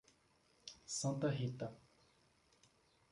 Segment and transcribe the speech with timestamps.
[0.99, 1.69] Santa Rita